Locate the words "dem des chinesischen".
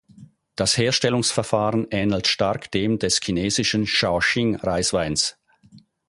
2.71-3.85